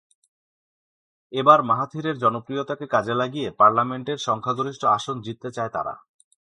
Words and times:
এবার 1.33 1.59
মাহাথিরের 1.61 2.15
জনপ্রিয়তাকে 2.17 2.85
কাজে 2.87 3.13
লাগিয়ে 3.13 3.49
পার্লামেন্টের 3.51 4.17
সংখ্যাগরিষ্ঠ 4.17 4.81
আসন 4.97 5.15
জিততে 5.21 5.49
চায় 5.51 5.71
তারা। 5.71 5.93